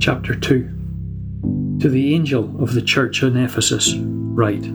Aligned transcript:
Chapter 0.00 0.34
2 0.34 1.78
To 1.80 1.88
the 1.90 2.14
angel 2.14 2.62
of 2.62 2.72
the 2.72 2.80
church 2.80 3.22
in 3.22 3.36
Ephesus, 3.36 3.92
write 3.94 4.66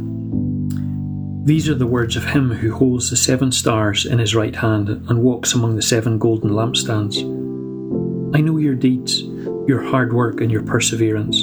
These 1.47 1.67
are 1.67 1.73
the 1.73 1.87
words 1.87 2.15
of 2.15 2.25
him 2.25 2.51
who 2.51 2.71
holds 2.71 3.09
the 3.09 3.17
seven 3.17 3.51
stars 3.51 4.05
in 4.05 4.19
his 4.19 4.35
right 4.35 4.55
hand 4.55 4.87
and 4.87 5.23
walks 5.23 5.55
among 5.55 5.75
the 5.77 5.81
seven 5.81 6.19
golden 6.19 6.51
lampstands. 6.51 7.17
I 8.35 8.41
know 8.41 8.57
your 8.57 8.75
deeds, 8.75 9.21
your 9.67 9.81
hard 9.81 10.13
work, 10.13 10.41
and 10.41 10.51
your 10.51 10.61
perseverance. 10.61 11.41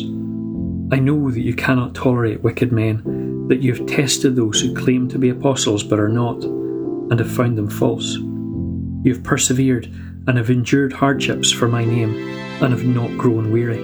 I 0.95 1.01
know 1.01 1.33
that 1.33 1.43
you 1.43 1.55
cannot 1.55 1.97
tolerate 1.97 2.45
wicked 2.45 2.71
men, 2.71 3.49
that 3.49 3.63
you 3.63 3.75
have 3.75 3.87
tested 3.87 4.37
those 4.37 4.61
who 4.61 4.77
claim 4.77 5.09
to 5.09 5.19
be 5.19 5.31
apostles 5.31 5.83
but 5.83 5.99
are 5.99 6.09
not, 6.09 6.45
and 6.45 7.19
have 7.19 7.33
found 7.33 7.59
them 7.59 7.69
false. 7.69 8.15
You 8.15 9.13
have 9.13 9.25
persevered 9.25 9.93
and 10.27 10.37
have 10.39 10.51
endured 10.51 10.93
hardships 10.93 11.51
for 11.51 11.69
my 11.69 11.85
name, 11.85 12.15
and 12.63 12.73
have 12.73 12.85
not 12.85 13.17
grown 13.19 13.51
weary. 13.51 13.83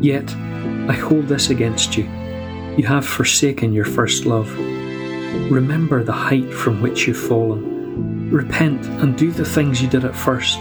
Yet 0.00 0.34
I 0.88 0.94
hold 0.94 1.28
this 1.28 1.50
against 1.50 1.96
you 1.96 2.08
you 2.78 2.86
have 2.86 3.04
forsaken 3.04 3.72
your 3.72 3.84
first 3.84 4.24
love. 4.24 4.56
Remember 5.50 6.04
the 6.04 6.12
height 6.12 6.54
from 6.54 6.80
which 6.80 7.08
you've 7.08 7.18
fallen. 7.18 8.30
Repent 8.30 8.86
and 9.02 9.18
do 9.18 9.32
the 9.32 9.44
things 9.44 9.82
you 9.82 9.88
did 9.88 10.04
at 10.04 10.14
first. 10.14 10.60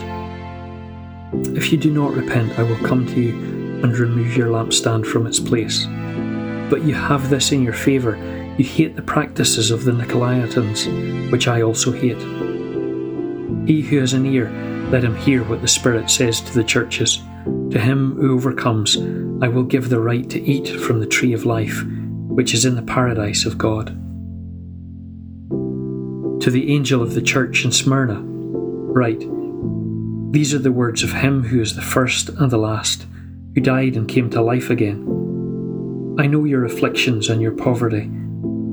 If 1.56 1.72
you 1.72 1.78
do 1.78 1.92
not 1.92 2.16
repent, 2.16 2.58
I 2.58 2.64
will 2.64 2.80
come 2.80 3.06
to 3.06 3.22
you 3.22 3.36
and 3.84 3.96
remove 3.96 4.36
your 4.36 4.48
lampstand 4.48 5.06
from 5.06 5.28
its 5.28 5.40
place. 5.40 5.86
But 6.72 6.82
you 6.82 6.96
have 6.96 7.30
this 7.30 7.52
in 7.52 7.62
your 7.62 7.74
favour 7.74 8.18
you 8.58 8.66
hate 8.66 8.96
the 8.96 9.04
practices 9.04 9.70
of 9.70 9.84
the 9.84 9.92
Nicolaitans, 9.92 11.32
which 11.32 11.48
I 11.48 11.62
also 11.62 11.92
hate. 11.92 12.18
He 13.68 13.82
who 13.82 14.00
has 14.00 14.14
an 14.14 14.26
ear, 14.26 14.50
let 14.92 15.04
him 15.04 15.16
hear 15.18 15.44
what 15.44 15.62
the 15.62 15.68
Spirit 15.68 16.10
says 16.10 16.40
to 16.40 16.54
the 16.54 16.64
churches. 16.64 17.22
To 17.72 17.80
him 17.80 18.16
who 18.16 18.34
overcomes, 18.34 18.96
I 19.42 19.50
will 19.50 19.64
give 19.64 19.90
the 19.90 20.00
right 20.00 20.28
to 20.30 20.42
eat 20.42 20.70
from 20.70 21.02
the 21.02 21.06
tree 21.06 21.34
of 21.34 21.46
life, 21.46 21.84
which 21.86 22.54
is 22.54 22.64
in 22.64 22.76
the 22.76 22.82
paradise 22.82 23.46
of 23.46 23.58
God. 23.58 23.88
To 26.42 26.50
the 26.50 26.74
angel 26.74 27.02
of 27.02 27.14
the 27.14 27.22
church 27.22 27.66
in 27.66 27.74
Smyrna, 27.74 28.22
write 28.24 29.26
These 30.32 30.54
are 30.54 30.60
the 30.60 30.72
words 30.72 31.04
of 31.04 31.12
him 31.12 31.44
who 31.44 31.60
is 31.60 31.76
the 31.76 31.82
first 31.82 32.30
and 32.30 32.50
the 32.50 32.58
last, 32.58 33.06
who 33.54 33.60
died 33.60 33.98
and 33.98 34.08
came 34.08 34.30
to 34.30 34.42
life 34.42 34.70
again. 34.70 36.16
I 36.18 36.28
know 36.28 36.46
your 36.46 36.64
afflictions 36.64 37.28
and 37.28 37.42
your 37.42 37.52
poverty 37.52 38.10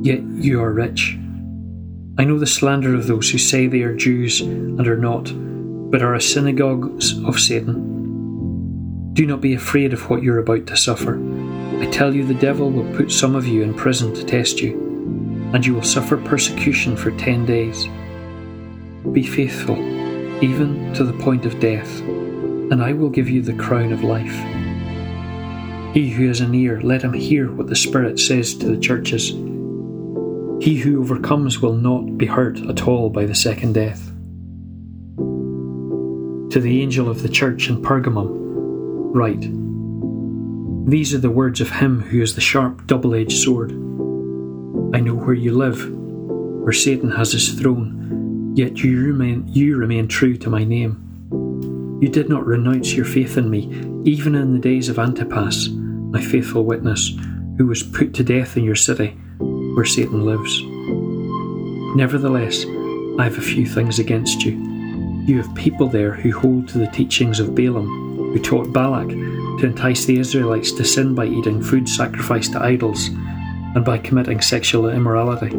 yet 0.05 0.23
you 0.23 0.61
are 0.61 0.71
rich. 0.71 1.19
I 2.17 2.23
know 2.25 2.39
the 2.39 2.47
slander 2.47 2.95
of 2.95 3.09
those 3.09 3.31
who 3.31 3.39
say 3.39 3.67
they 3.67 3.83
are 3.83 3.97
Jews 3.97 4.41
and 4.41 4.87
are 4.87 4.97
not, 4.97 5.33
but 5.91 6.01
are 6.01 6.15
a 6.15 6.21
synagogue 6.21 7.03
of 7.27 7.41
Satan. 7.41 9.13
Do 9.15 9.27
not 9.27 9.41
be 9.41 9.55
afraid 9.55 9.93
of 9.93 10.09
what 10.09 10.23
you're 10.23 10.39
about 10.39 10.69
to 10.69 10.77
suffer. 10.77 11.17
I 11.81 11.87
tell 11.87 12.15
you, 12.15 12.25
the 12.25 12.35
devil 12.35 12.71
will 12.71 12.97
put 12.97 13.11
some 13.11 13.35
of 13.35 13.49
you 13.49 13.63
in 13.63 13.75
prison 13.75 14.15
to 14.15 14.25
test 14.25 14.61
you, 14.61 14.75
and 15.53 15.67
you 15.67 15.75
will 15.75 15.83
suffer 15.83 16.17
persecution 16.17 16.97
for 16.97 17.11
ten 17.13 17.45
days. 17.47 17.89
Be 19.13 19.25
faithful, 19.25 19.77
even 20.43 20.95
to 20.95 21.03
the 21.03 21.19
point 21.25 21.45
of 21.47 21.59
death, 21.59 22.01
and 22.01 22.81
I 22.81 22.93
will 22.93 23.11
give 23.11 23.29
you 23.29 23.43
the 23.43 23.55
crown 23.55 23.93
of 23.93 24.05
life. 24.05 24.37
He 25.95 26.11
who 26.11 26.29
has 26.29 26.41
an 26.41 26.55
ear, 26.55 26.81
let 26.81 27.03
him 27.03 27.13
hear 27.13 27.51
what 27.51 27.67
the 27.67 27.77
Spirit 27.77 28.21
says 28.21 28.55
to 28.55 28.67
the 28.67 28.79
churches. 28.81 29.33
He 30.61 30.77
who 30.77 31.01
overcomes 31.01 31.61
will 31.61 31.75
not 31.75 32.17
be 32.17 32.27
hurt 32.27 32.59
at 32.61 32.87
all 32.87 33.11
by 33.11 33.27
the 33.27 33.35
second 33.35 33.75
death. 33.75 34.07
To 36.53 36.61
the 36.61 36.81
angel 36.81 37.09
of 37.09 37.23
the 37.23 37.29
church 37.29 37.69
in 37.69 37.83
Pergamum, 37.83 38.29
write 39.13 39.51
These 40.89 41.13
are 41.13 41.19
the 41.19 41.31
words 41.31 41.61
of 41.61 41.71
him 41.71 42.01
who 42.01 42.23
is 42.23 42.35
the 42.35 42.41
sharp 42.41 42.87
double 42.87 43.15
edged 43.15 43.37
sword. 43.37 43.73
I 44.95 45.01
know 45.01 45.15
where 45.15 45.35
you 45.35 45.53
live, 45.53 45.91
where 45.91 46.73
Satan 46.73 47.11
has 47.11 47.33
his 47.33 47.53
throne, 47.53 48.55
yet 48.57 48.79
you 48.79 49.03
remain, 49.03 49.47
you 49.49 49.77
remain 49.77 50.07
true 50.07 50.37
to 50.37 50.51
my 50.51 50.63
name. 50.63 51.01
You 52.01 52.09
did 52.09 52.29
not 52.29 52.47
renounce 52.47 52.95
your 52.95 53.07
faith 53.07 53.37
in 53.37 53.51
me, 53.51 53.65
even 54.05 54.35
in 54.37 54.53
the 54.53 54.61
days 54.61 54.89
of 54.89 54.99
Antipas, 54.99 55.69
my 55.69 56.23
faithful 56.23 56.65
witness, 56.65 57.13
who 57.59 57.67
was 57.67 57.83
put 57.83 58.15
to 58.15 58.23
death 58.23 58.57
in 58.57 58.63
your 58.63 58.77
city 58.77 59.19
where 59.75 59.85
Satan 59.85 60.25
lives. 60.25 60.63
Nevertheless, 61.97 62.65
I 63.19 63.25
have 63.25 63.39
a 63.39 63.43
few 63.43 63.67
things 63.67 63.99
against 63.99 64.45
you. 64.45 64.53
You 65.27 65.41
have 65.41 65.55
people 65.55 65.89
there 65.89 66.13
who 66.13 66.33
hold 66.33 66.69
to 66.69 66.79
the 66.79 66.89
teachings 66.89 67.41
of 67.41 67.55
Balaam, 67.55 68.33
who 68.33 68.39
taught 68.39 68.73
Balak 68.73 69.09
to 69.09 69.67
entice 69.67 70.05
the 70.05 70.19
Israelites 70.19 70.73
to 70.73 70.85
sin 70.85 71.15
by 71.15 71.27
eating 71.27 71.63
food 71.63 71.89
sacrificed 71.89 72.53
to 72.53 72.63
idols 72.63 73.09
and 73.09 73.85
by 73.85 73.99
committing 73.99 74.41
sexual 74.41 74.89
immorality. 74.89 75.51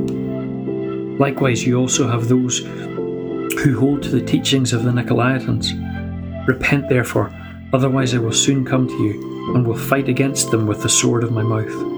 Likewise, 1.18 1.66
you 1.66 1.80
also 1.80 2.08
have 2.10 2.28
those 2.28 2.60
who 2.60 3.80
hold 3.80 4.04
to 4.04 4.10
the 4.10 4.26
teachings 4.26 4.74
of 4.74 4.84
the 4.84 4.92
Nicolaitans. 4.92 6.48
Repent, 6.48 6.90
therefore, 6.90 7.34
otherwise 7.74 8.14
I 8.14 8.20
will 8.20 8.34
soon 8.34 8.66
come 8.66 8.88
to 8.88 9.04
you 9.04 9.56
and 9.56 9.66
will 9.66 9.78
fight 9.78 10.10
against 10.10 10.52
them 10.52 10.68
with 10.68 10.84
the 10.84 10.90
sword 10.90 11.24
of 11.24 11.32
my 11.32 11.44
mouth. 11.44 11.95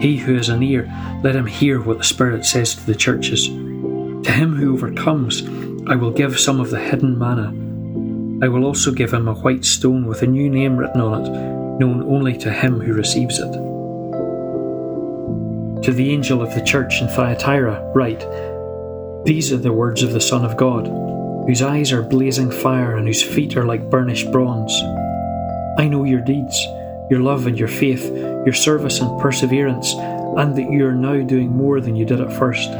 He 0.00 0.16
who 0.16 0.36
has 0.36 0.48
an 0.48 0.62
ear, 0.62 0.88
let 1.24 1.34
him 1.34 1.46
hear 1.46 1.80
what 1.80 1.98
the 1.98 2.04
Spirit 2.04 2.44
says 2.44 2.76
to 2.76 2.86
the 2.86 2.94
churches. 2.94 3.48
To 3.48 4.32
him 4.32 4.54
who 4.54 4.74
overcomes, 4.74 5.42
I 5.88 5.96
will 5.96 6.12
give 6.12 6.38
some 6.38 6.60
of 6.60 6.70
the 6.70 6.78
hidden 6.78 7.18
manna. 7.18 7.48
I 8.44 8.48
will 8.48 8.64
also 8.64 8.92
give 8.92 9.12
him 9.12 9.26
a 9.26 9.34
white 9.34 9.64
stone 9.64 10.06
with 10.06 10.22
a 10.22 10.26
new 10.26 10.48
name 10.48 10.76
written 10.76 11.00
on 11.00 11.24
it, 11.24 11.28
known 11.80 12.02
only 12.04 12.36
to 12.38 12.52
him 12.52 12.78
who 12.78 12.92
receives 12.92 13.40
it. 13.40 13.52
To 15.82 15.92
the 15.92 16.10
angel 16.12 16.42
of 16.42 16.54
the 16.54 16.64
church 16.64 17.00
in 17.00 17.08
Thyatira, 17.08 17.92
write 17.92 18.20
These 19.24 19.52
are 19.52 19.56
the 19.56 19.72
words 19.72 20.04
of 20.04 20.12
the 20.12 20.20
Son 20.20 20.44
of 20.44 20.56
God, 20.56 20.86
whose 21.48 21.62
eyes 21.62 21.90
are 21.90 22.02
blazing 22.02 22.52
fire 22.52 22.96
and 22.96 23.08
whose 23.08 23.22
feet 23.22 23.56
are 23.56 23.64
like 23.64 23.90
burnished 23.90 24.30
bronze. 24.30 24.72
I 25.78 25.88
know 25.88 26.04
your 26.04 26.20
deeds 26.20 26.56
your 27.10 27.20
love 27.20 27.46
and 27.46 27.58
your 27.58 27.68
faith, 27.68 28.04
your 28.44 28.52
service 28.52 29.00
and 29.00 29.20
perseverance, 29.20 29.94
and 29.94 30.56
that 30.56 30.70
you 30.70 30.86
are 30.86 30.94
now 30.94 31.20
doing 31.26 31.48
more 31.48 31.80
than 31.80 31.96
you 31.96 32.04
did 32.04 32.20
at 32.20 32.38
first. 32.38 32.70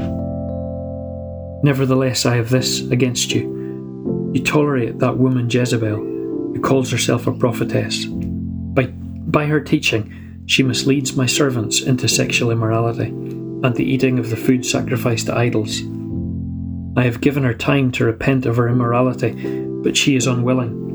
Nevertheless, 1.62 2.25
I 2.25 2.37
have 2.37 2.50
this 2.50 2.81
against 2.91 3.33
you. 3.33 4.31
You 4.33 4.43
tolerate 4.43 4.99
that 4.99 5.19
woman 5.19 5.50
Jezebel, 5.50 5.97
who 5.97 6.61
calls 6.61 6.91
herself 6.91 7.27
a 7.27 7.33
prophetess. 7.33 8.05
By, 8.06 8.87
by 8.87 9.47
her 9.47 9.61
teaching, 9.61 10.44
she 10.47 10.62
misleads 10.62 11.17
my 11.17 11.27
servants 11.27 11.83
into 11.83 12.09
sexual 12.09 12.50
immorality 12.50 13.09
and 13.09 13.75
the 13.75 13.84
eating 13.84 14.19
of 14.19 14.31
the 14.31 14.37
food 14.37 14.65
sacrificed 14.65 15.27
to 15.27 15.37
idols. 15.37 15.83
I 16.97 17.05
have 17.05 17.21
given 17.21 17.43
her 17.43 17.55
time 17.55 17.93
to 17.93 18.05
repent 18.05 18.47
of 18.47 18.56
her 18.56 18.69
immorality, 18.69 19.33
but 19.83 19.97
she 19.97 20.17
is 20.17 20.27
unwilling. 20.27 20.88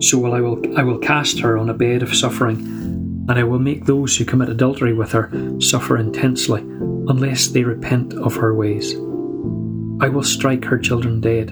So 0.00 0.32
I 0.32 0.40
will 0.40 0.78
I 0.78 0.82
will 0.82 0.98
cast 0.98 1.38
her 1.40 1.56
on 1.56 1.70
a 1.70 1.74
bed 1.74 2.02
of 2.02 2.14
suffering, 2.14 2.58
and 3.28 3.32
I 3.32 3.44
will 3.44 3.58
make 3.58 3.84
those 3.84 4.16
who 4.16 4.24
commit 4.24 4.48
adultery 4.48 4.92
with 4.92 5.12
her 5.12 5.30
suffer 5.60 5.96
intensely, 5.96 6.60
unless 6.60 7.48
they 7.48 7.64
repent 7.64 8.14
of 8.14 8.36
her 8.36 8.54
ways. 8.54 8.94
I 10.00 10.08
will 10.08 10.24
strike 10.24 10.64
her 10.64 10.78
children 10.78 11.20
dead. 11.20 11.48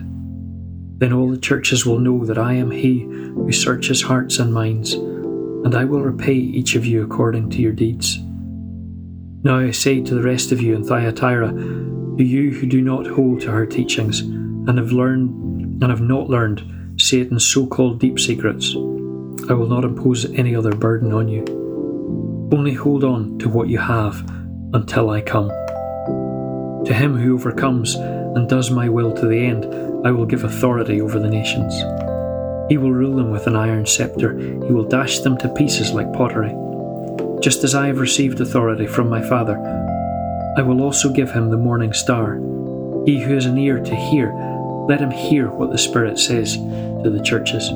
Then 0.98 1.12
all 1.12 1.30
the 1.30 1.38
churches 1.38 1.86
will 1.86 1.98
know 1.98 2.24
that 2.26 2.38
I 2.38 2.54
am 2.54 2.70
he 2.70 3.00
who 3.00 3.52
searches 3.52 4.02
hearts 4.02 4.38
and 4.38 4.52
minds, 4.52 4.94
and 4.94 5.74
I 5.74 5.84
will 5.84 6.02
repay 6.02 6.34
each 6.34 6.74
of 6.74 6.84
you 6.84 7.02
according 7.02 7.50
to 7.50 7.58
your 7.58 7.72
deeds. 7.72 8.18
Now 9.44 9.58
I 9.58 9.70
say 9.70 10.00
to 10.00 10.14
the 10.14 10.22
rest 10.22 10.52
of 10.52 10.60
you 10.60 10.74
in 10.74 10.84
Thyatira, 10.84 11.52
to 11.52 12.22
you 12.22 12.50
who 12.50 12.66
do 12.66 12.82
not 12.82 13.06
hold 13.06 13.40
to 13.40 13.50
her 13.50 13.66
teachings, 13.66 14.20
and 14.20 14.78
have 14.78 14.92
learned 14.92 15.82
and 15.82 15.90
have 15.90 16.00
not 16.00 16.28
learned 16.28 16.81
Satan's 17.02 17.44
so 17.44 17.66
called 17.66 17.98
deep 17.98 18.20
secrets, 18.20 18.76
I 19.48 19.54
will 19.54 19.66
not 19.66 19.84
impose 19.84 20.24
any 20.34 20.54
other 20.54 20.72
burden 20.72 21.12
on 21.12 21.26
you. 21.26 21.44
Only 22.52 22.74
hold 22.74 23.02
on 23.02 23.40
to 23.40 23.48
what 23.48 23.68
you 23.68 23.78
have 23.78 24.24
until 24.72 25.10
I 25.10 25.20
come. 25.20 25.48
To 25.48 26.94
him 26.94 27.16
who 27.16 27.34
overcomes 27.34 27.96
and 27.96 28.48
does 28.48 28.70
my 28.70 28.88
will 28.88 29.12
to 29.14 29.26
the 29.26 29.44
end, 29.44 29.64
I 30.06 30.12
will 30.12 30.26
give 30.26 30.44
authority 30.44 31.00
over 31.00 31.18
the 31.18 31.28
nations. 31.28 31.74
He 32.70 32.78
will 32.78 32.92
rule 32.92 33.16
them 33.16 33.32
with 33.32 33.48
an 33.48 33.56
iron 33.56 33.84
scepter, 33.84 34.38
he 34.38 34.72
will 34.72 34.88
dash 34.88 35.18
them 35.18 35.36
to 35.38 35.52
pieces 35.54 35.90
like 35.90 36.12
pottery. 36.12 36.54
Just 37.40 37.64
as 37.64 37.74
I 37.74 37.88
have 37.88 37.98
received 37.98 38.40
authority 38.40 38.86
from 38.86 39.10
my 39.10 39.20
Father, 39.20 39.56
I 40.56 40.62
will 40.62 40.80
also 40.80 41.12
give 41.12 41.32
him 41.32 41.50
the 41.50 41.56
morning 41.56 41.94
star. 41.94 42.36
He 43.06 43.20
who 43.20 43.34
has 43.34 43.46
an 43.46 43.58
ear 43.58 43.82
to 43.82 43.96
hear, 43.96 44.32
let 44.88 45.00
him 45.00 45.10
hear 45.10 45.48
what 45.48 45.72
the 45.72 45.78
Spirit 45.78 46.18
says 46.18 46.56
to 47.02 47.10
the 47.10 47.22
churches. 47.22 47.70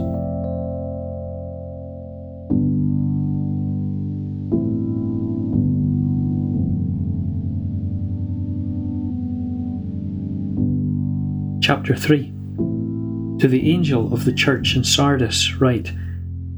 Chapter 11.67 11.97
3 11.97 12.33
To 13.41 13.49
the 13.49 13.73
angel 13.73 14.15
of 14.15 14.25
the 14.25 14.33
church 14.33 14.77
in 14.77 14.85
Sardis, 14.85 15.55
write 15.55 15.93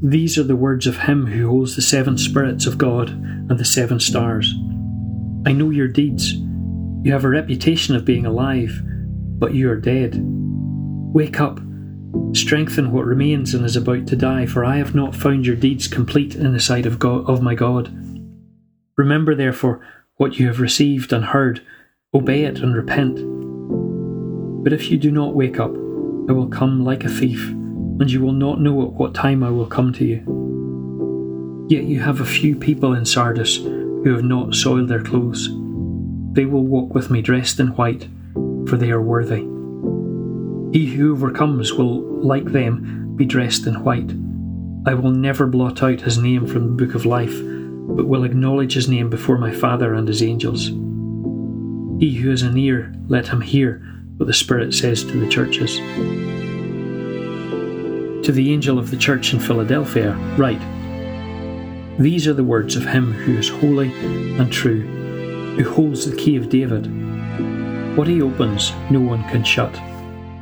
These 0.02 0.36
are 0.36 0.42
the 0.42 0.54
words 0.54 0.86
of 0.86 0.98
him 0.98 1.26
who 1.26 1.48
holds 1.48 1.76
the 1.76 1.80
seven 1.80 2.18
spirits 2.18 2.66
of 2.66 2.76
God 2.76 3.08
and 3.08 3.58
the 3.58 3.64
seven 3.64 4.00
stars. 4.00 4.54
I 5.46 5.52
know 5.52 5.70
your 5.70 5.88
deeds. 5.88 6.34
You 6.34 7.12
have 7.12 7.24
a 7.24 7.28
reputation 7.30 7.96
of 7.96 8.04
being 8.04 8.26
alive, 8.26 8.82
but 8.84 9.54
you 9.54 9.70
are 9.70 9.76
dead. 9.76 10.20
Wake 10.20 11.40
up, 11.40 11.58
strengthen 12.32 12.92
what 12.92 13.04
remains 13.04 13.54
and 13.54 13.64
is 13.64 13.76
about 13.76 14.06
to 14.06 14.16
die, 14.16 14.46
for 14.46 14.64
I 14.64 14.76
have 14.76 14.94
not 14.94 15.16
found 15.16 15.46
your 15.46 15.56
deeds 15.56 15.88
complete 15.88 16.34
in 16.34 16.52
the 16.52 16.60
sight 16.60 16.86
of 16.86 16.98
God 16.98 17.28
of 17.28 17.42
my 17.42 17.54
God. 17.54 17.90
Remember 18.96 19.34
therefore 19.34 19.80
what 20.16 20.38
you 20.38 20.46
have 20.46 20.60
received 20.60 21.12
and 21.12 21.24
heard, 21.24 21.62
obey 22.12 22.44
it 22.44 22.58
and 22.58 22.74
repent. 22.74 23.16
But 24.64 24.72
if 24.72 24.90
you 24.90 24.98
do 24.98 25.10
not 25.10 25.34
wake 25.34 25.60
up, 25.60 25.70
I 25.70 26.32
will 26.32 26.48
come 26.48 26.84
like 26.84 27.04
a 27.04 27.08
thief 27.08 27.48
and 27.48 28.10
you 28.10 28.20
will 28.20 28.32
not 28.32 28.60
know 28.60 28.82
at 28.82 28.92
what 28.92 29.14
time 29.14 29.42
I 29.42 29.50
will 29.50 29.66
come 29.66 29.92
to 29.94 30.04
you. 30.04 31.66
Yet 31.68 31.84
you 31.84 32.00
have 32.00 32.20
a 32.20 32.26
few 32.26 32.56
people 32.56 32.94
in 32.94 33.04
Sardis 33.04 33.56
who 33.56 34.14
have 34.14 34.24
not 34.24 34.54
soiled 34.54 34.88
their 34.88 35.02
clothes. 35.02 35.48
They 36.32 36.44
will 36.44 36.64
walk 36.64 36.94
with 36.94 37.10
me 37.10 37.22
dressed 37.22 37.58
in 37.60 37.68
white, 37.68 38.08
for 38.66 38.76
they 38.76 38.90
are 38.90 39.02
worthy. 39.02 39.47
He 40.72 40.86
who 40.86 41.12
overcomes 41.12 41.72
will, 41.72 42.02
like 42.22 42.44
them, 42.44 43.16
be 43.16 43.24
dressed 43.24 43.66
in 43.66 43.82
white. 43.84 44.12
I 44.86 44.94
will 44.94 45.10
never 45.10 45.46
blot 45.46 45.82
out 45.82 46.02
his 46.02 46.18
name 46.18 46.46
from 46.46 46.66
the 46.66 46.84
book 46.84 46.94
of 46.94 47.06
life, 47.06 47.36
but 47.40 48.06
will 48.06 48.24
acknowledge 48.24 48.74
his 48.74 48.88
name 48.88 49.08
before 49.08 49.38
my 49.38 49.50
Father 49.50 49.94
and 49.94 50.06
his 50.06 50.22
angels. 50.22 50.68
He 52.00 52.14
who 52.14 52.28
has 52.30 52.42
an 52.42 52.58
ear, 52.58 52.94
let 53.08 53.28
him 53.28 53.40
hear 53.40 53.82
what 54.18 54.26
the 54.26 54.34
Spirit 54.34 54.74
says 54.74 55.02
to 55.04 55.18
the 55.18 55.28
churches. 55.28 55.76
To 58.26 58.32
the 58.32 58.52
angel 58.52 58.78
of 58.78 58.90
the 58.90 58.96
church 58.96 59.32
in 59.32 59.40
Philadelphia, 59.40 60.12
write 60.36 60.60
These 61.98 62.28
are 62.28 62.34
the 62.34 62.44
words 62.44 62.76
of 62.76 62.84
him 62.84 63.12
who 63.12 63.38
is 63.38 63.48
holy 63.48 63.90
and 64.38 64.52
true, 64.52 64.82
who 65.56 65.70
holds 65.70 66.04
the 66.04 66.16
key 66.16 66.36
of 66.36 66.50
David. 66.50 66.86
What 67.96 68.06
he 68.06 68.20
opens, 68.20 68.72
no 68.90 69.00
one 69.00 69.24
can 69.30 69.42
shut, 69.42 69.74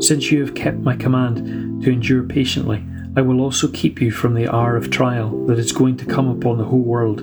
Since 0.00 0.30
you 0.30 0.40
have 0.40 0.54
kept 0.54 0.78
my 0.78 0.94
command 0.94 1.82
to 1.82 1.90
endure 1.90 2.22
patiently, 2.22 2.84
I 3.16 3.20
will 3.20 3.40
also 3.40 3.66
keep 3.66 4.00
you 4.00 4.12
from 4.12 4.34
the 4.34 4.46
hour 4.46 4.76
of 4.76 4.90
trial 4.90 5.46
that 5.46 5.58
is 5.58 5.72
going 5.72 5.96
to 5.96 6.06
come 6.06 6.28
upon 6.28 6.56
the 6.56 6.64
whole 6.64 6.78
world 6.78 7.18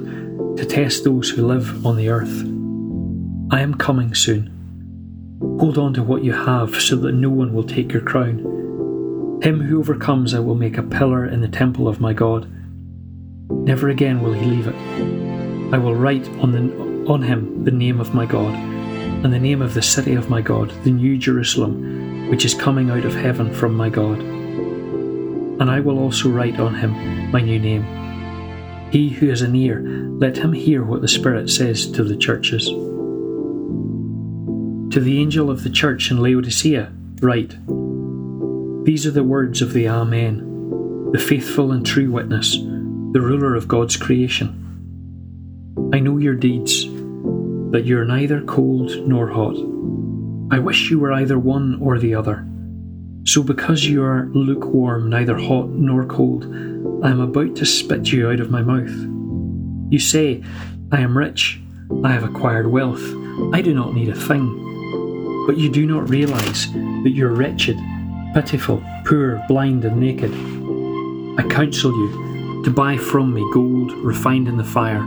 to 0.58 0.66
test 0.66 1.04
those 1.04 1.30
who 1.30 1.48
live 1.48 1.86
on 1.86 1.96
the 1.96 2.10
earth. 2.10 2.42
I 3.52 3.62
am 3.62 3.76
coming 3.76 4.14
soon. 4.14 4.52
Hold 5.60 5.78
on 5.78 5.94
to 5.94 6.04
what 6.04 6.24
you 6.24 6.34
have 6.34 6.76
so 6.82 6.98
that 6.98 7.14
no 7.14 7.30
one 7.30 7.54
will 7.54 7.64
take 7.64 7.94
your 7.94 8.02
crown. 8.02 8.40
Him 9.42 9.62
who 9.62 9.80
overcomes 9.80 10.34
I 10.34 10.40
will 10.40 10.56
make 10.56 10.78
a 10.78 10.84
pillar 10.84 11.26
in 11.26 11.40
the 11.40 11.48
temple 11.48 11.88
of 11.88 12.02
my 12.02 12.12
God. 12.12 12.52
Never 13.50 13.90
again 13.90 14.22
will 14.22 14.34
he 14.34 14.46
leave 14.46 14.68
it. 14.68 14.76
I 15.74 15.78
will 15.78 15.96
write 15.96 16.28
on, 16.40 16.52
the, 16.52 17.12
on 17.12 17.22
him 17.22 17.64
the 17.64 17.72
name 17.72 18.02
of 18.02 18.14
my 18.14 18.26
God, 18.26 18.54
and 18.54 19.34
the 19.34 19.40
name 19.40 19.62
of 19.62 19.74
the 19.74 19.82
city 19.82 20.14
of 20.14 20.30
my 20.30 20.42
God, 20.42 20.72
the 20.84 20.92
new 20.92 21.18
Jerusalem, 21.18 22.15
which 22.30 22.46
is 22.46 22.54
coming 22.54 22.90
out 22.90 23.06
of 23.06 23.14
heaven 23.14 23.54
from 23.54 23.74
my 23.76 23.90
God. 23.90 24.20
And 24.20 25.70
I 25.70 25.80
will 25.80 26.00
also 26.00 26.30
write 26.30 26.60
on 26.60 26.76
him 26.76 27.32
my 27.32 27.42
new 27.42 27.60
name. 27.60 28.92
He 28.92 29.10
who 29.10 29.30
has 29.30 29.42
an 29.42 29.56
ear, 29.56 29.82
let 29.82 30.38
him 30.38 30.54
hear 30.54 30.84
what 30.84 31.02
the 31.02 31.08
Spirit 31.08 31.50
says 31.50 31.90
to 31.92 32.04
the 32.04 32.18
churches. 32.18 32.68
To 34.94 35.00
the 35.00 35.20
angel 35.20 35.50
of 35.50 35.64
the 35.64 35.70
church 35.70 36.12
in 36.12 36.22
Laodicea, 36.22 36.92
write 37.22 37.58
These 38.86 39.06
are 39.06 39.12
the 39.12 39.24
words 39.24 39.62
of 39.62 39.74
the 39.74 39.90
Amen, 39.90 41.12
the 41.12 41.20
faithful 41.20 41.72
and 41.72 41.86
true 41.86 42.12
witness 42.12 42.58
the 43.16 43.22
ruler 43.22 43.56
of 43.56 43.66
God's 43.66 43.96
creation. 43.96 44.62
I 45.94 46.00
know 46.00 46.18
your 46.18 46.36
deeds, 46.36 46.84
that 47.72 47.84
you 47.86 47.98
are 47.98 48.04
neither 48.04 48.42
cold 48.42 49.08
nor 49.08 49.30
hot. 49.30 49.56
I 50.52 50.60
wish 50.60 50.90
you 50.90 51.00
were 51.00 51.14
either 51.14 51.40
one 51.40 51.80
or 51.82 51.98
the 51.98 52.16
other. 52.16 52.48
So, 53.24 53.42
because 53.42 53.84
you 53.86 54.04
are 54.04 54.30
lukewarm, 54.34 55.10
neither 55.10 55.36
hot 55.36 55.70
nor 55.70 56.06
cold, 56.06 56.46
I 57.04 57.10
am 57.10 57.20
about 57.20 57.56
to 57.56 57.66
spit 57.66 58.12
you 58.12 58.30
out 58.30 58.40
of 58.40 58.52
my 58.52 58.62
mouth. 58.62 58.94
You 59.92 60.00
say, 60.00 60.44
I 60.92 61.02
am 61.02 61.18
rich, 61.18 61.60
I 62.04 62.12
have 62.12 62.24
acquired 62.24 62.68
wealth, 62.68 63.04
I 63.54 63.62
do 63.62 63.74
not 63.74 63.96
need 63.96 64.10
a 64.10 64.16
thing. 64.16 65.46
But 65.48 65.58
you 65.58 65.70
do 65.70 65.88
not 65.88 66.10
realize 66.10 66.72
that 66.72 67.12
you 67.14 67.28
are 67.28 67.34
wretched, 67.34 67.78
pitiful, 68.34 68.84
poor, 69.06 69.44
blind, 69.48 69.86
and 69.86 70.00
naked. 70.00 70.32
I 71.40 71.48
counsel 71.50 71.92
you 71.92 72.62
to 72.64 72.70
buy 72.72 72.98
from 72.98 73.34
me 73.34 73.44
gold 73.54 73.92
refined 73.94 74.48
in 74.48 74.58
the 74.58 74.64
fire, 74.64 75.04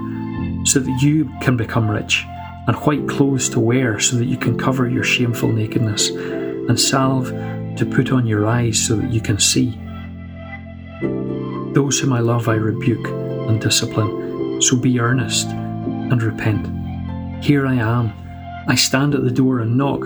so 0.64 0.81
that 0.81 1.02
you 1.02 1.31
can 1.40 1.56
become 1.56 1.88
rich, 1.88 2.25
and 2.68 2.76
white 2.76 3.08
clothes 3.08 3.48
to 3.48 3.58
wear, 3.58 3.98
so 3.98 4.16
that 4.16 4.26
you 4.26 4.37
can 4.37 4.56
cover 4.56 4.88
your 4.88 5.02
shameful 5.02 5.50
nakedness, 5.50 6.10
and 6.10 6.78
salve 6.78 7.30
to 7.76 7.87
put 7.90 8.12
on 8.12 8.26
your 8.26 8.46
eyes, 8.46 8.78
so 8.78 8.94
that 8.94 9.10
you 9.10 9.20
can 9.20 9.40
see. 9.40 9.70
Those 11.72 11.98
whom 11.98 12.12
I 12.12 12.20
love 12.20 12.48
I 12.48 12.54
rebuke 12.54 13.06
and 13.48 13.60
discipline, 13.60 14.60
so 14.60 14.76
be 14.76 15.00
earnest 15.00 15.48
and 15.48 16.22
repent. 16.22 16.66
Here 17.42 17.66
I 17.66 17.75
am. 17.75 18.12
I 18.68 18.75
stand 18.75 19.14
at 19.14 19.25
the 19.25 19.30
door 19.30 19.60
and 19.60 19.78
knock. 19.78 20.04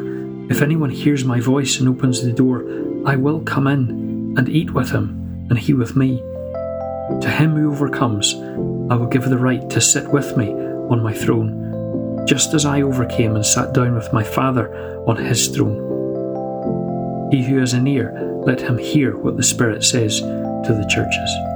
If 0.48 0.62
anyone 0.62 0.90
hears 0.90 1.24
my 1.24 1.40
voice 1.40 1.80
and 1.80 1.88
opens 1.88 2.22
the 2.22 2.32
door, 2.32 2.64
I 3.04 3.16
will 3.16 3.40
come 3.40 3.66
in 3.66 4.34
and 4.38 4.48
eat 4.48 4.72
with 4.72 4.90
him, 4.90 5.46
and 5.50 5.58
he 5.58 5.74
with 5.74 5.96
me. 5.96 6.18
To 7.20 7.28
him 7.28 7.56
who 7.56 7.72
overcomes, 7.72 8.34
I 8.34 8.94
will 8.94 9.08
give 9.08 9.28
the 9.28 9.38
right 9.38 9.68
to 9.70 9.80
sit 9.80 10.08
with 10.12 10.36
me 10.36 10.52
on 10.52 11.02
my 11.02 11.12
throne, 11.12 11.61
just 12.26 12.54
as 12.54 12.64
I 12.64 12.82
overcame 12.82 13.34
and 13.34 13.44
sat 13.44 13.72
down 13.72 13.94
with 13.94 14.12
my 14.12 14.22
Father 14.22 14.74
on 15.06 15.16
his 15.16 15.48
throne. 15.48 17.30
He 17.30 17.42
who 17.42 17.58
has 17.58 17.72
an 17.72 17.86
ear, 17.86 18.12
let 18.44 18.60
him 18.60 18.78
hear 18.78 19.16
what 19.16 19.36
the 19.36 19.42
Spirit 19.42 19.82
says 19.84 20.20
to 20.20 20.68
the 20.68 20.86
churches. 20.88 21.51